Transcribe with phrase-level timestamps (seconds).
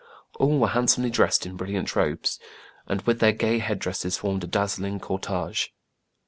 [0.39, 2.39] All were handsomely dressed in brilliant robes,
[2.87, 5.69] and with their gay head dresses formed a dazzling cor tege.